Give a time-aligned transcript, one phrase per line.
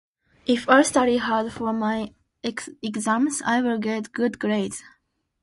[0.47, 4.81] If I study hard for my exams, I will get good grades.